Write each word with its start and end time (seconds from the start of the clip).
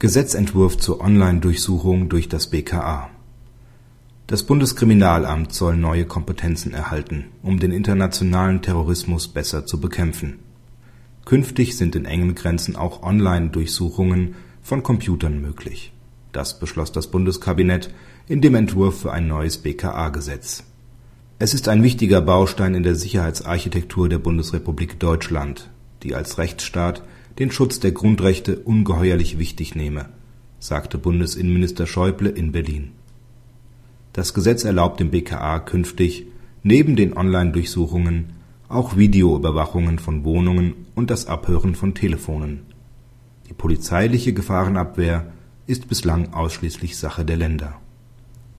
Gesetzentwurf 0.00 0.78
zur 0.78 1.02
Online-Durchsuchung 1.02 2.08
durch 2.08 2.26
das 2.26 2.46
BKA. 2.46 3.10
Das 4.28 4.44
Bundeskriminalamt 4.44 5.52
soll 5.52 5.76
neue 5.76 6.06
Kompetenzen 6.06 6.72
erhalten, 6.72 7.26
um 7.42 7.60
den 7.60 7.70
internationalen 7.70 8.62
Terrorismus 8.62 9.28
besser 9.28 9.66
zu 9.66 9.78
bekämpfen. 9.78 10.38
Künftig 11.26 11.76
sind 11.76 11.96
in 11.96 12.06
engen 12.06 12.34
Grenzen 12.34 12.76
auch 12.76 13.02
Online-Durchsuchungen 13.02 14.36
von 14.62 14.82
Computern 14.82 15.38
möglich. 15.42 15.92
Das 16.32 16.58
beschloss 16.58 16.92
das 16.92 17.08
Bundeskabinett 17.08 17.92
in 18.26 18.40
dem 18.40 18.54
Entwurf 18.54 19.02
für 19.02 19.12
ein 19.12 19.28
neues 19.28 19.58
BKA-Gesetz. 19.58 20.64
Es 21.38 21.52
ist 21.52 21.68
ein 21.68 21.82
wichtiger 21.82 22.22
Baustein 22.22 22.74
in 22.74 22.84
der 22.84 22.94
Sicherheitsarchitektur 22.94 24.08
der 24.08 24.18
Bundesrepublik 24.18 24.98
Deutschland, 24.98 25.68
die 26.04 26.14
als 26.14 26.38
Rechtsstaat 26.38 27.02
den 27.38 27.50
Schutz 27.50 27.80
der 27.80 27.92
Grundrechte 27.92 28.58
ungeheuerlich 28.58 29.38
wichtig 29.38 29.74
nehme, 29.74 30.08
sagte 30.58 30.98
Bundesinnenminister 30.98 31.86
Schäuble 31.86 32.28
in 32.28 32.52
Berlin. 32.52 32.92
Das 34.12 34.34
Gesetz 34.34 34.64
erlaubt 34.64 35.00
dem 35.00 35.10
BKA 35.10 35.60
künftig 35.60 36.26
neben 36.62 36.96
den 36.96 37.16
Online-Durchsuchungen 37.16 38.34
auch 38.68 38.96
Videoüberwachungen 38.96 39.98
von 39.98 40.24
Wohnungen 40.24 40.74
und 40.94 41.10
das 41.10 41.26
Abhören 41.26 41.74
von 41.74 41.94
Telefonen. 41.94 42.60
Die 43.48 43.54
polizeiliche 43.54 44.32
Gefahrenabwehr 44.32 45.32
ist 45.66 45.88
bislang 45.88 46.32
ausschließlich 46.32 46.96
Sache 46.96 47.24
der 47.24 47.36
Länder 47.36 47.80